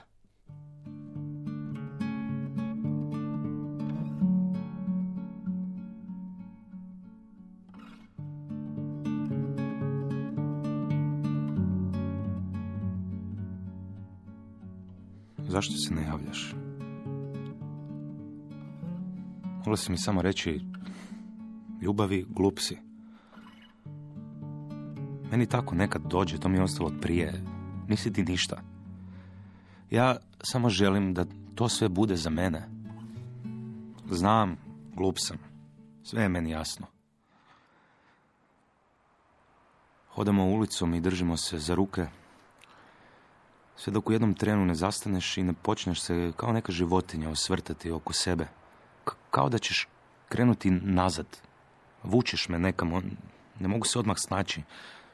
Zašto 15.38 15.74
se 15.74 15.94
ne 15.94 16.02
javljaš? 16.02 16.57
Mogla 19.68 19.78
si 19.78 19.92
mi 19.92 19.98
samo 19.98 20.22
reći, 20.22 20.62
ljubavi, 21.82 22.26
glup 22.30 22.60
si. 22.60 22.78
Meni 25.32 25.46
tako 25.46 25.76
nekad 25.76 26.02
dođe, 26.02 26.38
to 26.38 26.50
mi 26.50 26.58
je 26.58 26.64
ostalo 26.64 26.90
od 26.90 27.02
prije. 27.02 27.44
Nisi 27.88 28.14
ti 28.14 28.24
ništa. 28.24 28.62
Ja 29.90 30.18
samo 30.42 30.70
želim 30.70 31.14
da 31.14 31.26
to 31.56 31.70
sve 31.70 31.90
bude 31.90 32.16
za 32.16 32.30
mene. 32.30 32.70
Znam, 34.10 34.58
glup 34.96 35.16
sam. 35.20 35.38
Sve 36.04 36.22
je 36.22 36.30
meni 36.30 36.52
jasno. 36.52 36.86
Hodamo 40.10 40.46
ulicom 40.46 40.94
i 40.94 41.02
držimo 41.02 41.38
se 41.38 41.60
za 41.60 41.76
ruke. 41.76 42.08
Sve 43.76 43.94
dok 43.94 44.10
u 44.10 44.14
jednom 44.14 44.34
trenu 44.34 44.66
ne 44.66 44.76
zastaneš 44.76 45.38
i 45.38 45.44
ne 45.44 45.54
počneš 45.54 46.02
se 46.02 46.32
kao 46.36 46.54
neka 46.54 46.72
životinja 46.72 47.30
osvrtati 47.30 47.92
oko 47.92 48.14
sebe 48.14 48.48
kao 49.38 49.50
da 49.50 49.58
ćeš 49.58 49.88
krenuti 50.30 50.72
nazad. 50.72 51.26
Vučeš 52.04 52.50
me 52.50 52.60
nekamo, 52.60 53.02
ne 53.60 53.68
mogu 53.68 53.86
se 53.86 54.00
odmah 54.00 54.18
snaći. 54.20 54.62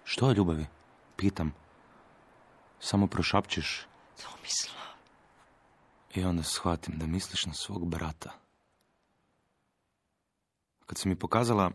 Što 0.04 0.30
je 0.30 0.36
ljubavi? 0.36 0.66
Pitam. 1.16 1.54
Samo 2.80 3.08
prošapćeš. 3.08 3.88
Tomislav. 4.24 4.84
I 6.16 6.24
onda 6.24 6.44
shvatim 6.44 6.98
da 6.98 7.08
misliš 7.08 7.46
na 7.46 7.54
svog 7.54 7.88
brata. 7.88 8.32
Kad 10.86 10.98
si 10.98 11.10
mi 11.10 11.16
pokazala 11.16 11.72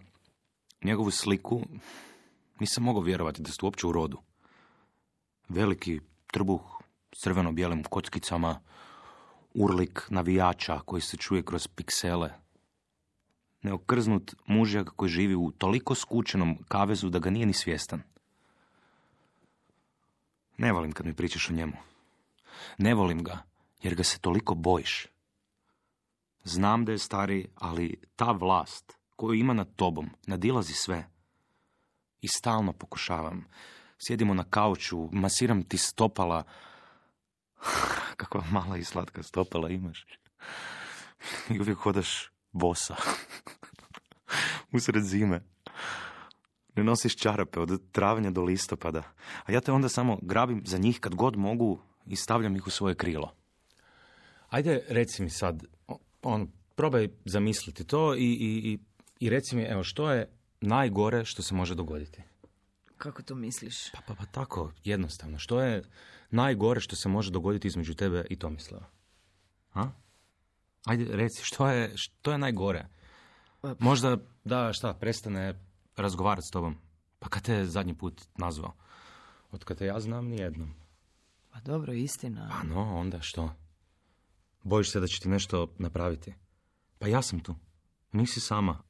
njegovu 0.83 1.11
sliku, 1.11 1.61
nisam 2.61 2.85
mogao 2.85 3.03
vjerovati 3.03 3.43
da 3.43 3.53
ste 3.53 3.67
uopće 3.67 3.87
u 3.87 3.93
rodu. 3.93 4.19
Veliki 5.49 6.01
trbuh 6.27 6.63
s 7.13 7.27
crveno-bijelim 7.27 7.85
kockicama, 7.85 8.61
urlik 9.59 10.07
navijača 10.09 10.81
koji 10.85 11.03
se 11.03 11.17
čuje 11.17 11.43
kroz 11.43 11.69
piksele. 11.69 12.31
Neokrznut 13.63 14.35
mužjak 14.47 14.91
koji 14.97 15.09
živi 15.09 15.35
u 15.35 15.51
toliko 15.51 15.95
skučenom 15.95 16.59
kavezu 16.69 17.11
da 17.11 17.19
ga 17.19 17.31
nije 17.31 17.47
ni 17.47 17.53
svjestan. 17.53 18.03
Ne 20.59 20.73
volim 20.73 20.93
kad 20.93 21.07
mi 21.07 21.15
pričaš 21.15 21.51
o 21.51 21.53
njemu. 21.53 21.77
Ne 22.79 22.95
volim 22.95 23.25
ga, 23.25 23.43
jer 23.83 23.95
ga 23.95 24.05
se 24.05 24.19
toliko 24.19 24.55
bojiš. 24.55 25.07
Znam 26.45 26.85
da 26.85 26.93
je 26.93 26.99
stari, 26.99 27.49
ali 27.55 27.97
ta 28.17 28.33
vlast 28.33 28.99
koju 29.17 29.35
ima 29.35 29.53
nad 29.53 29.75
tobom 29.77 30.11
nadilazi 30.27 30.73
sve. 30.73 31.11
I 32.21 32.29
stalno 32.29 32.73
pokušavam. 32.73 33.45
Sjedimo 33.99 34.35
na 34.35 34.45
kauču, 34.45 35.09
masiram 35.13 35.63
ti 35.63 35.79
stopala, 35.79 36.43
Kakva 38.17 38.45
mala 38.51 38.77
i 38.77 38.85
slatka 38.85 39.23
stopala 39.23 39.69
imaš. 39.69 40.07
I 41.55 41.61
uvijek 41.61 41.79
hodaš 41.79 42.31
bosa. 42.53 42.97
Usred 44.73 45.05
zime. 45.05 45.41
Ne 46.77 46.85
nosiš 46.85 47.17
čarape 47.17 47.61
od 47.61 47.81
travnja 47.93 48.31
do 48.31 48.43
listopada. 48.43 49.03
A 49.45 49.53
ja 49.53 49.61
te 49.61 49.73
onda 49.73 49.89
samo 49.89 50.19
grabim 50.23 50.63
za 50.67 50.79
njih 50.79 51.01
kad 51.01 51.15
god 51.15 51.37
mogu 51.37 51.81
i 52.07 52.17
stavljam 52.17 52.57
ih 52.57 52.67
u 52.67 52.71
svoje 52.71 52.95
krilo. 52.95 53.35
Ajde, 54.49 54.85
reci 54.89 55.23
mi 55.23 55.31
sad, 55.31 55.65
on, 56.23 56.53
probaj 56.75 57.09
zamisliti 57.25 57.85
to 57.85 58.15
i, 58.15 58.19
i, 58.19 58.73
i, 58.73 58.79
i 59.21 59.31
reci 59.31 59.57
mi, 59.57 59.63
evo, 59.63 59.85
što 59.85 60.13
je 60.13 60.31
najgore 60.61 61.25
što 61.25 61.43
se 61.43 61.55
može 61.55 61.75
dogoditi? 61.75 62.23
Kako 62.99 63.23
to 63.23 63.35
misliš? 63.35 63.93
Pa, 63.93 64.01
pa, 64.07 64.15
pa 64.15 64.27
tako, 64.27 64.73
jednostavno. 64.85 65.39
Što 65.39 65.61
je 65.61 65.83
najgore 66.31 66.81
što 66.81 66.97
se 66.97 67.09
može 67.09 67.31
dogoditi 67.31 67.69
između 67.69 67.95
tebe 67.95 68.25
i 68.31 68.37
Tomislava? 68.37 68.87
A? 69.75 69.89
Ajde, 70.85 71.17
reci, 71.17 71.45
što 71.45 71.69
je, 71.69 71.93
što 71.97 72.33
je 72.33 72.39
najgore? 72.39 72.87
Pa- 73.61 73.75
Možda, 73.79 74.17
da, 74.45 74.73
šta, 74.73 74.95
prestane 74.95 75.55
razgovarati 75.97 76.47
s 76.47 76.51
tobom. 76.51 76.77
Pa 77.19 77.29
kad 77.29 77.43
te 77.43 77.53
je 77.55 77.67
zadnji 77.67 77.95
put 77.95 78.23
nazvao? 78.37 78.75
Od 79.51 79.65
kad 79.65 79.79
te 79.79 79.87
ja 79.87 80.01
znam, 80.01 80.27
nijednom. 80.29 80.75
Pa 81.51 81.61
dobro, 81.61 81.93
istina. 81.93 82.49
Pa 82.51 82.63
no, 82.63 82.99
onda 82.99 83.21
što? 83.21 83.55
Bojiš 84.63 84.91
se 84.91 85.01
da 85.01 85.07
će 85.07 85.21
ti 85.21 85.29
nešto 85.29 85.75
napraviti? 85.79 86.35
Pa 86.99 87.09
ja 87.09 87.23
sam 87.23 87.41
tu. 87.41 87.55
Nisi 88.13 88.41
sama. 88.41 88.83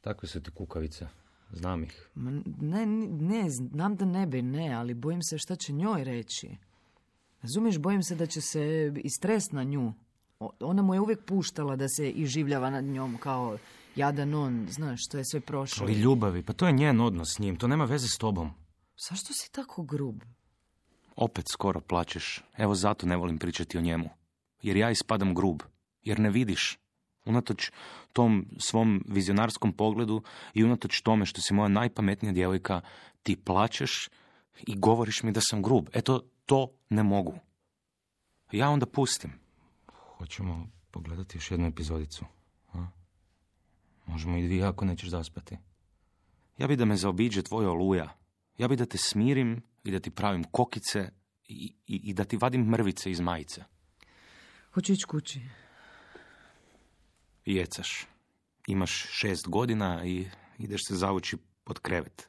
Takve 0.00 0.28
su 0.28 0.42
ti 0.42 0.50
kukavice. 0.50 1.08
Znam 1.52 1.82
ih. 1.82 2.10
Ma 2.14 2.30
ne, 2.60 2.86
ne, 3.20 3.50
znam 3.50 3.96
da 3.96 4.04
ne 4.04 4.26
bi, 4.26 4.42
ne, 4.42 4.72
ali 4.74 4.94
bojim 4.94 5.22
se 5.22 5.38
šta 5.38 5.56
će 5.56 5.72
njoj 5.72 6.04
reći. 6.04 6.56
Razumiješ, 7.42 7.78
bojim 7.78 8.02
se 8.02 8.14
da 8.14 8.26
će 8.26 8.40
se 8.40 8.92
istres 8.96 9.50
na 9.52 9.64
nju. 9.64 9.92
Ona 10.60 10.82
mu 10.82 10.94
je 10.94 11.00
uvijek 11.00 11.24
puštala 11.24 11.76
da 11.76 11.88
se 11.88 12.10
iživljava 12.10 12.70
nad 12.70 12.84
njom 12.84 13.18
kao 13.18 13.58
jadan 13.96 14.34
on, 14.34 14.66
znaš, 14.70 15.00
što 15.06 15.18
je 15.18 15.24
sve 15.24 15.40
prošlo. 15.40 15.86
Ali 15.86 16.00
ljubavi, 16.00 16.42
pa 16.42 16.52
to 16.52 16.66
je 16.66 16.72
njen 16.72 17.00
odnos 17.00 17.28
s 17.36 17.38
njim. 17.38 17.56
To 17.56 17.68
nema 17.68 17.84
veze 17.84 18.08
s 18.08 18.18
tobom. 18.18 18.50
Zašto 19.08 19.32
si 19.32 19.52
tako 19.52 19.82
grub? 19.82 20.22
Opet 21.16 21.44
skoro 21.52 21.80
plačeš. 21.80 22.42
Evo 22.56 22.74
zato 22.74 23.06
ne 23.06 23.16
volim 23.16 23.38
pričati 23.38 23.78
o 23.78 23.80
njemu. 23.80 24.10
Jer 24.62 24.76
ja 24.76 24.90
ispadam 24.90 25.34
grub. 25.34 25.62
Jer 26.02 26.20
ne 26.20 26.30
vidiš. 26.30 26.78
Unatoč 27.24 27.70
tom 28.12 28.46
svom 28.58 29.04
vizionarskom 29.08 29.72
pogledu 29.72 30.22
i 30.54 30.64
unatoč 30.64 31.00
tome 31.00 31.26
što 31.26 31.40
si 31.40 31.54
moja 31.54 31.68
najpametnija 31.68 32.32
djevojka, 32.32 32.80
ti 33.22 33.36
plačeš 33.36 34.08
i 34.66 34.76
govoriš 34.76 35.22
mi 35.22 35.32
da 35.32 35.40
sam 35.40 35.62
grub. 35.62 35.88
Eto, 35.92 36.20
to 36.46 36.68
ne 36.88 37.02
mogu. 37.02 37.34
Ja 38.52 38.70
onda 38.70 38.86
pustim. 38.86 39.32
Hoćemo 40.18 40.68
pogledati 40.90 41.38
još 41.38 41.50
jednu 41.50 41.66
epizodicu. 41.66 42.24
A? 42.72 42.86
Možemo 44.06 44.36
i 44.36 44.44
dvije 44.44 44.64
ako 44.64 44.84
nećeš 44.84 45.10
zaspati. 45.10 45.56
Ja 46.58 46.66
bi 46.66 46.76
da 46.76 46.84
me 46.84 46.96
zaobiđe 46.96 47.42
tvoja 47.42 47.70
oluja. 47.70 48.16
Ja 48.58 48.68
bi 48.68 48.76
da 48.76 48.86
te 48.86 48.98
smirim 48.98 49.62
i 49.84 49.90
da 49.90 50.00
ti 50.00 50.10
pravim 50.10 50.44
kokice 50.44 51.10
i, 51.48 51.74
i, 51.86 52.00
i 52.04 52.14
da 52.14 52.24
ti 52.24 52.36
vadim 52.36 52.64
mrvice 52.64 53.10
iz 53.10 53.20
majice. 53.20 53.64
Hoću 54.74 54.92
ići 54.92 55.04
kući. 55.06 55.40
Jecaš. 57.44 58.06
Imaš 58.66 59.06
šest 59.10 59.48
godina 59.48 60.04
i 60.04 60.26
ideš 60.58 60.80
se 60.86 60.94
zavući 60.94 61.36
pod 61.64 61.78
krevet. 61.78 62.28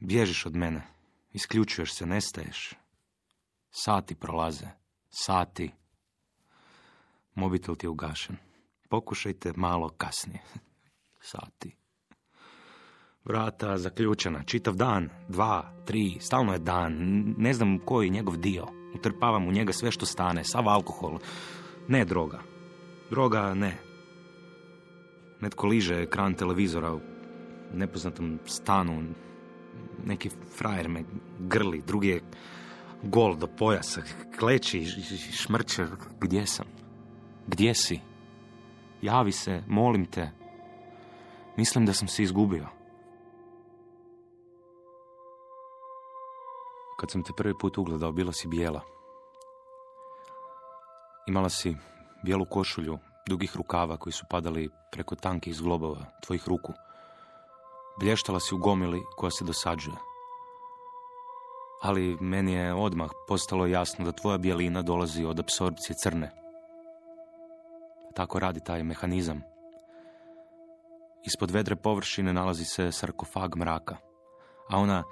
Bježiš 0.00 0.46
od 0.46 0.56
mene. 0.56 0.82
Isključuješ 1.32 1.94
se, 1.94 2.06
nestaješ. 2.06 2.74
Sati 3.70 4.14
prolaze. 4.14 4.66
Sati. 5.10 5.70
Mobitel 7.34 7.76
ti 7.76 7.86
je 7.86 7.90
ugašen. 7.90 8.36
Pokušajte 8.88 9.52
malo 9.56 9.88
kasnije. 9.88 10.42
Sati. 11.30 11.76
Vrata 13.24 13.78
zaključena. 13.78 14.44
Čitav 14.44 14.74
dan. 14.74 15.08
Dva, 15.28 15.82
tri. 15.86 16.18
Stalno 16.20 16.52
je 16.52 16.58
dan. 16.58 16.94
Ne 17.38 17.54
znam 17.54 17.78
koji 17.78 18.06
je 18.06 18.10
njegov 18.10 18.36
dio. 18.36 18.66
Utrpavam 18.94 19.48
u 19.48 19.52
njega 19.52 19.72
sve 19.72 19.90
što 19.90 20.06
stane. 20.06 20.44
Sav 20.44 20.68
alkohol. 20.68 21.18
Ne 21.88 22.04
droga. 22.04 22.51
Droga 23.12 23.54
ne. 23.54 23.78
Netko 25.40 25.66
liže 25.66 25.98
ekran 26.02 26.34
televizora 26.34 26.94
u 26.94 27.00
nepoznatom 27.72 28.38
stanu. 28.46 29.02
Neki 30.04 30.30
frajer 30.56 30.88
me 30.88 31.04
grli. 31.38 31.82
Drugi 31.86 32.08
je 32.08 32.22
gol 33.02 33.36
do 33.36 33.46
pojasa. 33.46 34.00
Kleči 34.38 34.84
šmrče. 35.32 35.86
Gdje 36.20 36.46
sam? 36.46 36.66
Gdje 37.46 37.74
si? 37.74 38.00
Javi 39.02 39.32
se, 39.32 39.62
molim 39.68 40.06
te. 40.06 40.30
Mislim 41.56 41.86
da 41.86 41.92
sam 41.92 42.08
se 42.08 42.22
izgubio. 42.22 42.66
Kad 47.00 47.10
sam 47.10 47.22
te 47.22 47.32
prvi 47.36 47.54
put 47.60 47.78
ugledao, 47.78 48.12
bila 48.12 48.32
si 48.32 48.48
bijela. 48.48 48.80
Imala 51.26 51.48
si 51.48 51.76
bijelu 52.22 52.44
košulju, 52.44 52.98
dugih 53.28 53.56
rukava 53.56 53.96
koji 53.96 54.12
su 54.12 54.26
padali 54.30 54.70
preko 54.92 55.14
tankih 55.14 55.54
zglobova 55.54 56.04
tvojih 56.26 56.48
ruku. 56.48 56.72
Blještala 58.00 58.40
si 58.40 58.54
u 58.54 58.58
gomili 58.58 59.02
koja 59.16 59.30
se 59.30 59.44
dosađuje. 59.44 59.96
Ali 61.82 62.16
meni 62.20 62.52
je 62.52 62.74
odmah 62.74 63.10
postalo 63.28 63.66
jasno 63.66 64.04
da 64.04 64.12
tvoja 64.12 64.38
bijelina 64.38 64.82
dolazi 64.82 65.24
od 65.24 65.40
apsorpcije 65.40 65.96
crne. 66.02 66.30
Tako 68.14 68.38
radi 68.38 68.60
taj 68.64 68.82
mehanizam. 68.82 69.42
Ispod 71.26 71.50
vedre 71.50 71.76
površine 71.76 72.32
nalazi 72.32 72.64
se 72.64 72.92
sarkofag 72.92 73.56
mraka, 73.56 73.96
a 74.68 74.78
ona 74.78 75.04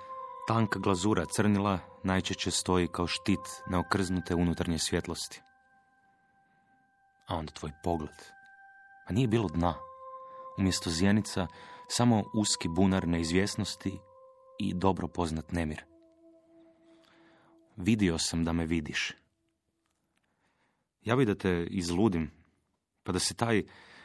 tanka 0.49 0.79
glazura 0.79 1.25
crnila 1.25 1.79
najčešće 2.05 2.51
stoji 2.51 2.89
kao 2.89 3.07
štit 3.07 3.63
neokrznute 3.71 4.35
unutarnje 4.35 4.79
svjetlosti. 4.79 5.43
A 7.31 7.37
onda 7.37 7.53
tvoj 7.53 7.73
pogled. 7.83 8.17
A 9.07 9.13
nije 9.13 9.29
bilo 9.29 9.49
dna. 9.49 9.75
Umjesto 10.59 10.91
zjenica, 10.91 11.47
samo 11.89 12.25
uski 12.35 12.69
bunar 12.69 13.09
neizvjesnosti 13.09 13.99
i 14.59 14.75
dobro 14.75 15.09
poznat 15.09 15.53
nemir. 15.53 15.85
Vidio 17.77 18.19
sam 18.19 18.45
da 18.45 18.53
me 18.53 18.67
vidiš. 18.67 19.13
Ja 21.01 21.17
bi 21.17 21.25
da 21.25 21.35
te 21.35 21.67
izludim, 21.71 22.31
pa 23.03 23.13
da 23.13 23.19
se 23.19 23.35
taj 23.35 23.63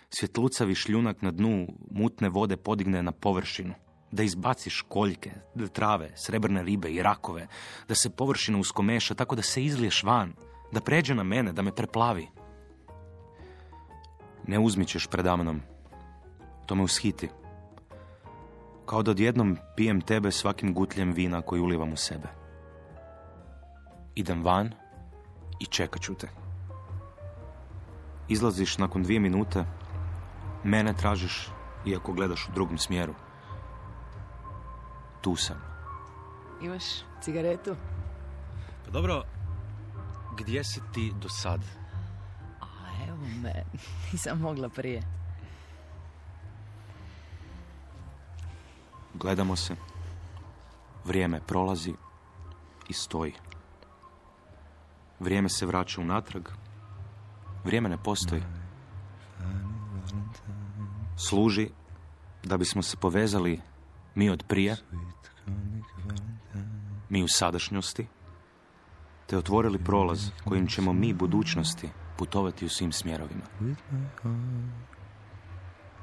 svjetlucavi 0.09 0.75
šljunak 0.75 1.21
na 1.21 1.31
dnu 1.31 1.67
mutne 1.91 2.29
vode 2.29 2.57
podigne 2.57 3.03
na 3.03 3.11
površinu. 3.11 3.73
Da 4.11 4.23
izbaciš 4.23 4.81
koljke, 4.81 5.31
trave, 5.73 6.11
srebrne 6.17 6.63
ribe 6.63 6.89
i 6.89 7.03
rakove, 7.03 7.47
da 7.87 7.95
se 7.95 8.09
površina 8.09 8.57
uskomeša 8.57 9.15
tako 9.15 9.35
da 9.35 9.41
se 9.41 9.63
izliješ 9.63 10.03
van, 10.03 10.33
da 10.71 10.81
pređe 10.81 11.15
na 11.15 11.23
mene, 11.23 11.53
da 11.53 11.61
me 11.61 11.75
preplavi. 11.75 12.27
Ne 14.47 14.59
uzmićeš 14.59 15.07
predamnom. 15.07 15.61
To 16.65 16.75
me 16.75 16.83
ushiti. 16.83 17.29
Kao 18.85 19.03
da 19.03 19.11
odjednom 19.11 19.57
pijem 19.75 20.01
tebe 20.01 20.31
svakim 20.31 20.73
gutljem 20.73 21.11
vina 21.11 21.41
koji 21.41 21.61
ulivam 21.61 21.93
u 21.93 21.97
sebe. 21.97 22.27
Idem 24.15 24.43
van 24.43 24.71
i 25.59 25.65
čekat 25.65 26.01
ću 26.01 26.13
te. 26.13 26.27
Izlaziš 28.27 28.77
nakon 28.77 29.03
dvije 29.03 29.19
minute, 29.19 29.65
mene 30.63 30.93
tražiš 30.93 31.49
iako 31.85 32.13
gledaš 32.13 32.47
u 32.47 32.51
drugom 32.51 32.77
smjeru. 32.77 33.13
Tu 35.21 35.35
sam. 35.35 35.57
Imaš 36.61 36.83
cigaretu? 37.21 37.75
Pa 38.85 38.91
dobro, 38.91 39.23
gdje 40.37 40.63
si 40.63 40.81
ti 40.93 41.13
do 41.21 41.29
sad? 41.29 41.84
Me, 43.25 43.63
nisam 44.11 44.39
mogla 44.39 44.69
prije. 44.69 45.01
Gledamo 49.13 49.55
se. 49.55 49.75
Vrijeme 51.05 51.41
prolazi 51.47 51.93
i 52.89 52.93
stoji. 52.93 53.33
Vrijeme 55.19 55.49
se 55.49 55.65
vraća 55.65 56.01
unatrag. 56.01 56.47
Vrijeme 57.63 57.89
ne 57.89 57.97
postoji. 57.97 58.41
Služi 61.17 61.69
da 62.43 62.57
bismo 62.57 62.81
se 62.81 62.97
povezali 62.97 63.61
mi 64.15 64.29
od 64.29 64.43
prije, 64.47 64.77
mi 67.09 67.23
u 67.23 67.27
sadašnjosti, 67.27 68.07
te 69.27 69.37
otvorili 69.37 69.83
prolaz 69.83 70.29
kojim 70.43 70.67
ćemo 70.67 70.93
mi 70.93 71.13
budućnosti 71.13 71.89
putovati 72.17 72.65
u 72.65 72.69
svim 72.69 72.91
smjerovima. 72.91 73.43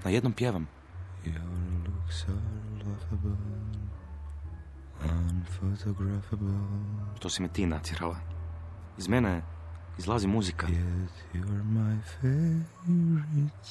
Na 0.04 0.10
jednom 0.10 0.32
pjevam. 0.32 0.66
Your 1.24 1.88
looks 1.88 2.24
are 2.28 2.84
laughable, 2.84 3.36
unphotographable, 5.04 6.54
To 7.18 7.30
si 7.30 7.42
me 7.42 7.48
ti 7.48 7.66
natjerala. 7.66 8.16
Iz 8.98 9.08
mene 9.08 9.42
izlazi 9.98 10.26
muzika. 10.26 10.66
yet 10.66 11.10
you're 11.34 11.64
my 11.64 11.98
favorite 12.20 13.68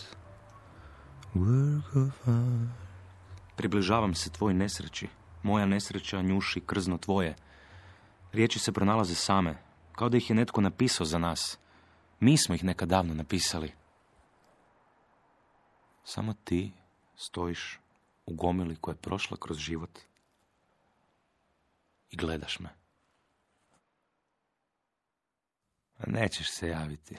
work 1.36 2.08
of 2.08 2.28
art. 2.28 2.70
Približavam 3.56 4.14
se 4.14 4.30
tvoj 4.30 4.54
nesreći. 4.54 5.08
Moja 5.44 5.66
nesreća 5.66 6.22
njuši 6.22 6.60
krzno 6.60 6.98
tvoje. 6.98 7.36
Riječi 8.34 8.60
se 8.60 8.72
pronalaze 8.72 9.16
same, 9.16 9.56
kao 9.92 10.10
da 10.10 10.18
ih 10.18 10.30
je 10.30 10.36
netko 10.36 10.62
napisao 10.62 11.06
za 11.06 11.18
nas. 11.18 11.58
Mi 12.22 12.38
smo 12.38 12.56
ih 12.56 12.64
nekad 12.64 12.90
davno 12.90 13.14
napisali. 13.14 13.72
Samo 16.04 16.34
ti 16.44 16.72
stojiš 17.16 17.80
u 18.26 18.36
gomili 18.36 18.76
koja 18.76 18.94
je 18.94 19.02
prošla 19.02 19.38
kroz 19.38 19.58
život 19.58 20.00
i 22.10 22.18
gledaš 22.18 22.60
me. 22.60 22.70
Nećeš 26.08 26.52
se 26.52 26.68
javiti. 26.68 27.18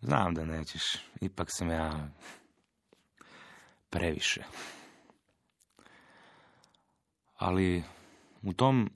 Znam 0.00 0.34
da 0.34 0.44
nećeš. 0.44 0.82
Ipak 1.20 1.48
sam 1.50 1.70
ja 1.70 2.08
previše. 3.90 4.44
Ali 7.36 7.84
u 8.42 8.52
tom 8.52 8.90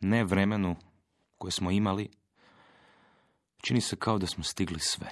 ne 0.00 0.24
vremenu 0.24 0.76
koje 1.38 1.52
smo 1.52 1.70
imali, 1.70 2.15
čini 3.66 3.80
se 3.80 3.96
kao 3.96 4.18
da 4.18 4.26
smo 4.26 4.44
stigli 4.44 4.80
sve. 4.80 5.10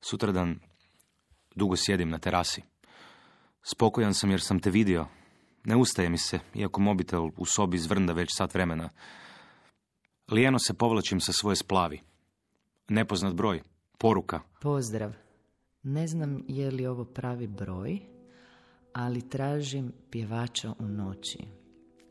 Sutradan 0.00 0.60
dugo 1.54 1.76
sjedim 1.76 2.10
na 2.10 2.18
terasi. 2.18 2.62
Spokojan 3.62 4.14
sam 4.14 4.30
jer 4.30 4.40
sam 4.40 4.60
te 4.60 4.70
vidio. 4.70 5.06
Ne 5.64 5.76
ustaje 5.76 6.08
mi 6.08 6.18
se, 6.18 6.38
iako 6.54 6.80
mobitel 6.80 7.30
u 7.36 7.46
sobi 7.46 7.78
zvrnda 7.78 8.12
već 8.12 8.28
sat 8.32 8.54
vremena. 8.54 8.88
Lijeno 10.30 10.58
se 10.58 10.74
povlačim 10.74 11.20
sa 11.20 11.32
svoje 11.32 11.56
splavi. 11.56 12.00
Nepoznat 12.88 13.34
broj, 13.34 13.62
poruka. 13.98 14.40
Pozdrav. 14.60 15.12
Ne 15.82 16.06
znam 16.06 16.44
je 16.48 16.70
li 16.70 16.86
ovo 16.86 17.04
pravi 17.04 17.46
broj, 17.46 18.00
ali 18.92 19.28
tražim 19.28 19.92
pjevača 20.10 20.74
u 20.78 20.84
noći. 20.84 21.38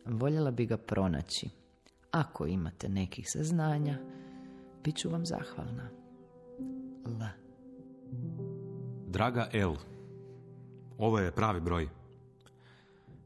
Voljela 0.06 0.52
bi 0.52 0.66
ga 0.66 0.78
pronaći. 0.78 1.59
Ako 2.12 2.46
imate 2.46 2.90
nekih 2.90 3.32
saznanja, 3.32 3.98
bit 4.84 4.98
ću 4.98 5.10
vam 5.10 5.26
zahvalna. 5.26 5.90
L. 7.06 7.26
Draga 9.08 9.50
L. 9.54 9.74
Ovo 10.98 11.20
je 11.20 11.32
pravi 11.32 11.60
broj. 11.60 11.90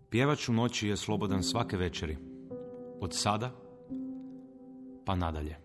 Pjevač 0.09 0.49
u 0.49 0.53
noći 0.53 0.87
je 0.87 0.97
slobodan 0.97 1.43
svake 1.43 1.77
večeri. 1.77 2.17
Od 2.99 3.13
sada 3.13 3.51
pa 5.05 5.15
nadalje. 5.15 5.57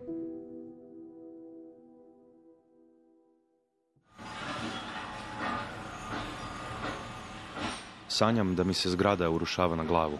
Sanjam 8.07 8.55
da 8.55 8.63
mi 8.63 8.73
se 8.73 8.89
zgrada 8.89 9.29
urušava 9.29 9.75
na 9.75 9.83
glavu. 9.83 10.17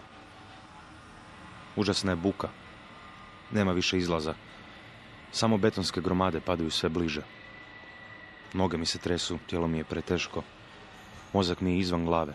Užasna 1.76 2.12
je 2.12 2.16
buka. 2.16 2.48
Nema 3.52 3.72
više 3.72 3.98
izlaza. 3.98 4.34
Samo 5.32 5.58
betonske 5.58 6.00
gromade 6.00 6.40
padaju 6.40 6.70
sve 6.70 6.88
bliže. 6.88 7.22
Noge 8.52 8.76
mi 8.76 8.86
se 8.86 8.98
tresu, 8.98 9.38
tijelo 9.46 9.68
mi 9.68 9.78
je 9.78 9.84
preteško. 9.84 10.42
Mozak 11.32 11.60
mi 11.60 11.72
je 11.72 11.78
izvan 11.78 12.04
glave. 12.04 12.34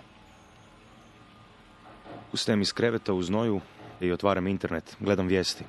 Ustajem 2.34 2.62
iz 2.62 2.74
kreveta 2.74 3.14
u 3.14 3.24
znoju 3.24 3.62
i 4.02 4.12
otvaram 4.12 4.48
internet. 4.48 4.96
Gledam 5.00 5.28
vijesti. 5.28 5.64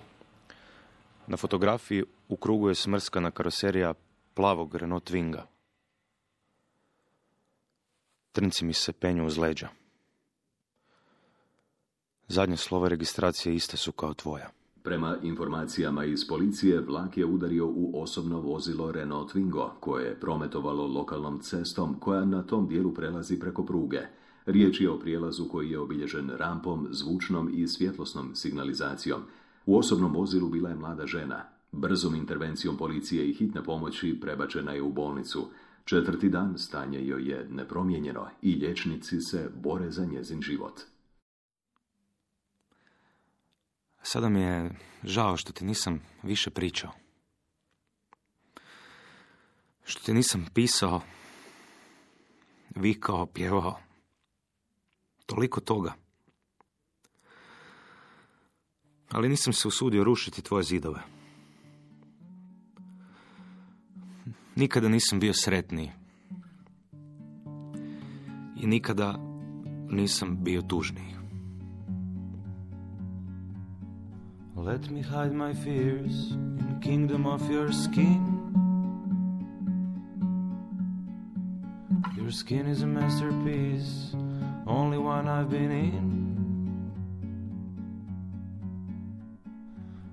Na 1.27 1.37
fotografiji 1.37 2.05
u 2.29 2.37
krugu 2.37 2.69
je 2.69 2.75
smrskana 2.75 3.31
karoserija 3.31 3.95
plavog 4.35 4.75
Renault 4.75 5.11
Twinga. 5.11 5.43
Trnci 8.33 8.65
mi 8.65 8.73
se 8.73 8.93
penju 8.93 9.27
uz 9.27 9.39
leđa. 9.39 9.69
Zadnje 12.29 12.57
slova 12.57 12.89
registracije 12.89 13.55
iste 13.55 13.77
su 13.77 13.93
kao 13.93 14.15
tvoja. 14.15 14.56
Prema 14.87 15.16
informacijama 15.22 16.05
iz 16.05 16.29
policije, 16.29 16.81
vlak 16.81 17.16
je 17.16 17.27
udario 17.27 17.66
u 17.66 18.03
osobno 18.03 18.40
vozilo 18.40 18.92
Renault 18.92 19.35
Twingo, 19.35 19.70
koje 19.81 20.05
je 20.05 20.20
prometovalo 20.20 20.87
lokalnom 20.87 21.40
cestom 21.40 22.01
koja 22.01 22.25
na 22.25 22.42
tom 22.42 22.68
dijelu 22.68 22.94
prelazi 22.94 23.38
preko 23.38 23.64
pruge. 23.64 24.01
Riječ 24.44 24.81
je 24.81 24.90
o 24.90 24.99
prijelazu 24.99 25.49
koji 25.49 25.70
je 25.70 25.79
obilježen 25.79 26.31
rampom, 26.37 26.88
zvučnom 26.90 27.51
i 27.55 27.68
svjetlosnom 27.68 28.35
signalizacijom. 28.35 29.20
U 29.66 29.79
osobnom 29.79 30.14
vozilu 30.14 30.49
bila 30.49 30.68
je 30.68 30.77
mlada 30.77 31.07
žena. 31.07 31.42
Brzom 31.72 32.14
intervencijom 32.14 32.77
policije 32.77 33.31
i 33.31 33.35
hitne 33.35 33.64
pomoći 33.64 34.18
prebačena 34.20 34.72
je 34.72 34.83
u 34.83 34.92
bolnicu. 34.92 35.46
Četvrti 35.85 36.29
dan 36.29 36.59
stanje 36.59 37.07
joj 37.07 37.29
je 37.31 37.49
nepromijenjeno 37.51 38.27
i 38.42 38.55
liječnici 38.55 39.20
se 39.20 39.51
bore 39.62 39.90
za 39.90 40.05
njezin 40.05 40.42
život. 40.42 40.81
Sada 44.09 44.29
mi 44.29 44.40
je 44.40 44.71
žao 45.05 45.37
što 45.37 45.53
ti 45.53 45.64
nisam 45.64 46.01
više 46.23 46.51
pričao. 46.51 46.90
Što 49.85 50.03
ti 50.03 50.14
nisam 50.14 50.47
pisao, 50.55 51.01
vikao, 52.75 53.27
pjevao. 53.27 53.79
Toliko 55.27 55.61
toga. 55.61 55.95
Ali 59.11 59.29
nisam 59.29 59.53
se 59.53 59.69
usudio 59.69 60.05
rušiti 60.05 60.42
tvoje 60.42 60.62
zidove. 60.62 61.01
Nikada 64.57 64.88
nisam 64.88 65.21
bio 65.21 65.35
sretniji. 65.35 65.92
I 68.57 68.66
nikada 68.66 69.19
nisam 69.90 70.45
bio 70.45 70.62
tužniji. 70.62 71.16
Let 74.67 74.91
me 74.91 75.01
hide 75.01 75.33
my 75.33 75.55
fears 75.55 76.33
in 76.33 76.81
kingdom 76.83 77.25
of 77.25 77.49
your 77.49 77.71
skin. 77.71 78.21
Your 82.17 82.33
skin 82.33 82.67
is 82.67 82.83
a 82.83 82.87
masterpiece, 82.87 84.17
only 84.67 84.99
one 84.99 85.29
I've 85.29 85.51
been 85.51 85.71
in. 85.71 86.91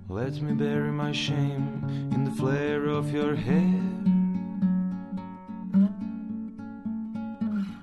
Let 0.08 0.40
me 0.40 0.54
bury 0.54 0.92
my 0.92 1.12
shame 1.12 1.84
in 2.14 2.24
the 2.24 2.32
flare 2.32 2.86
of 2.86 3.12
your 3.12 3.34
hair. 3.34 3.82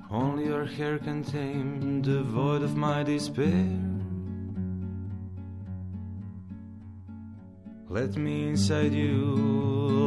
Only 0.08 0.44
your 0.44 0.66
hair 0.66 1.00
can 1.00 1.24
tame 1.24 2.00
the 2.00 2.22
void 2.22 2.62
of 2.62 2.76
my 2.76 3.02
despair. 3.02 3.89
Let 7.92 8.16
me 8.16 8.50
inside 8.50 8.92
you, 8.92 9.34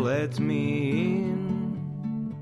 let 0.05 0.39
me 0.39 1.25
in. 1.25 2.33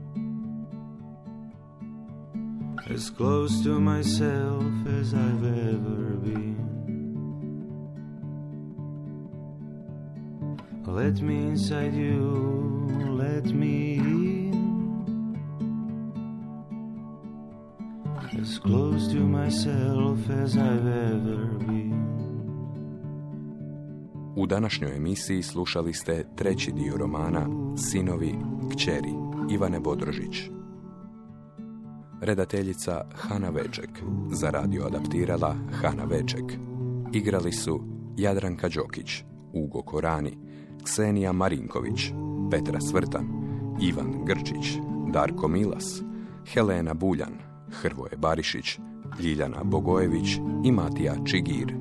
As 2.88 3.10
close 3.10 3.63
to 3.63 3.80
myself 3.80 4.63
as 4.86 5.15
I've 5.15 5.43
ever 5.43 6.13
been. 6.21 6.62
Let 10.86 11.21
me 11.21 11.47
inside 11.47 11.95
you, 11.95 12.88
let 13.10 13.45
me 13.45 13.95
in. 13.95 14.54
As 18.39 18.60
close 18.60 19.08
to 19.08 19.17
myself 19.17 20.30
as 20.30 20.56
I've 20.56 20.86
ever 20.86 21.45
been. 21.58 21.71
U 24.36 24.46
današnjoj 24.46 24.96
emisiji 24.96 25.44
slušali 25.44 25.94
ste 25.94 26.26
treći 26.36 26.72
dio 26.72 26.98
romana 26.98 27.48
Sinovi 27.78 28.36
kćeri 28.72 29.13
Ivane 29.52 29.80
Bodrožić. 29.80 30.50
Redateljica 32.22 33.02
Hana 33.15 33.50
Veček. 33.50 33.89
Za 34.32 34.50
radio 34.50 34.86
adaptirala 34.86 35.56
Hana 35.72 36.04
Veček. 36.04 36.44
Igrali 37.13 37.52
su 37.52 37.84
Jadranka 38.17 38.70
Đokić, 38.70 39.24
Ugo 39.54 39.82
Korani, 39.82 40.38
Ksenija 40.84 41.32
Marinković, 41.32 42.12
Petra 42.52 42.82
Svrtan, 42.82 43.28
Ivan 43.82 44.26
Grčić, 44.26 44.78
Darko 45.13 45.48
Milas, 45.48 46.02
Helena 46.54 46.94
Buljan, 46.94 47.34
Hrvoje 47.72 48.17
Barišić, 48.17 48.80
Ljiljana 49.20 49.63
Bogojević 49.63 50.38
i 50.63 50.72
Matija 50.72 51.15
Čigir. 51.26 51.81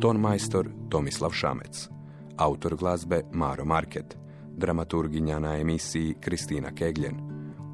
Ton 0.00 0.20
majstor 0.20 0.68
Tomislav 0.90 1.30
Šamec. 1.30 1.88
Autor 2.36 2.76
glazbe 2.76 3.22
Maro 3.32 3.64
Market. 3.64 4.16
Dramaturginja 4.56 5.38
na 5.38 5.58
emisiji 5.58 6.14
Kristina 6.20 6.74
Kegljen. 6.74 7.16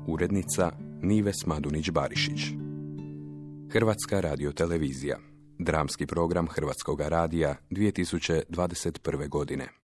Urednica 0.06 0.72
Nives 1.00 1.36
Madunić-Barišić. 1.46 2.58
Hrvatska 3.72 4.20
radiotelevizija. 4.20 5.18
Dramski 5.58 6.06
program 6.06 6.48
Hrvatskog 6.48 7.00
radija 7.00 7.56
2021. 7.70 9.28
godine. 9.28 9.68